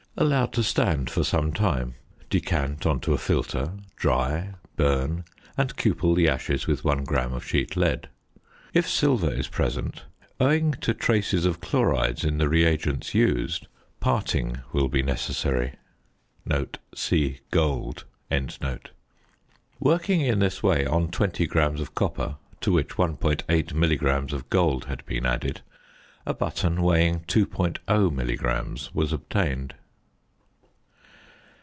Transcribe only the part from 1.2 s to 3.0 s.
some time, decant on